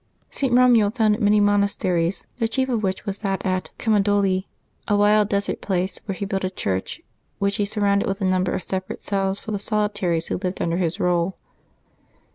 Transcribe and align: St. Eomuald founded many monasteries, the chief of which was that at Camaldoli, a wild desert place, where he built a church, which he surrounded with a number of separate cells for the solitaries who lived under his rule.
St. 0.31 0.51
Eomuald 0.51 0.95
founded 0.95 1.21
many 1.21 1.39
monasteries, 1.39 2.25
the 2.39 2.47
chief 2.47 2.69
of 2.69 2.81
which 2.81 3.05
was 3.05 3.19
that 3.19 3.45
at 3.45 3.69
Camaldoli, 3.77 4.47
a 4.87 4.97
wild 4.97 5.29
desert 5.29 5.61
place, 5.61 5.99
where 6.07 6.15
he 6.15 6.25
built 6.25 6.43
a 6.43 6.49
church, 6.49 7.01
which 7.37 7.57
he 7.57 7.65
surrounded 7.65 8.07
with 8.07 8.19
a 8.19 8.25
number 8.25 8.53
of 8.55 8.63
separate 8.63 9.03
cells 9.03 9.37
for 9.37 9.51
the 9.51 9.59
solitaries 9.59 10.25
who 10.29 10.37
lived 10.41 10.59
under 10.59 10.77
his 10.77 10.99
rule. 10.99 11.37